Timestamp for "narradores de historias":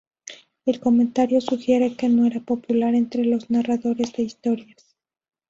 3.51-4.95